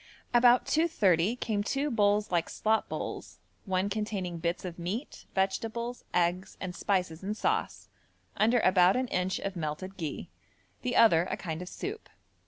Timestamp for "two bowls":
1.63-2.31